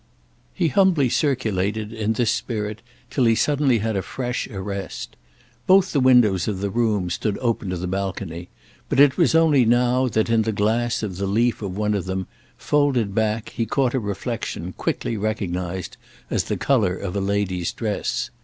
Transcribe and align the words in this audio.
He 0.55 0.69
humbly 0.69 1.09
circulated 1.09 1.93
in 1.93 2.13
this 2.13 2.31
spirit 2.31 2.81
till 3.11 3.25
he 3.25 3.35
suddenly 3.35 3.77
had 3.77 3.95
a 3.95 4.01
fresh 4.01 4.47
arrest. 4.47 5.15
Both 5.67 5.91
the 5.91 5.99
windows 5.99 6.47
of 6.47 6.59
the 6.59 6.71
room 6.71 7.11
stood 7.11 7.37
open 7.37 7.69
to 7.69 7.77
the 7.77 7.85
balcony, 7.85 8.49
but 8.89 8.99
it 8.99 9.15
was 9.15 9.35
only 9.35 9.63
now 9.63 10.07
that, 10.07 10.27
in 10.31 10.41
the 10.41 10.51
glass 10.53 11.03
of 11.03 11.17
the 11.17 11.27
leaf 11.27 11.61
of 11.61 11.77
one 11.77 11.93
of 11.93 12.05
them, 12.05 12.25
folded 12.57 13.13
back, 13.13 13.49
he 13.49 13.67
caught 13.67 13.93
a 13.93 13.99
reflexion 13.99 14.73
quickly 14.73 15.17
recognised 15.17 15.97
as 16.31 16.45
the 16.45 16.57
colour 16.57 16.95
of 16.95 17.15
a 17.15 17.21
lady's 17.21 17.71
dress. 17.71 18.31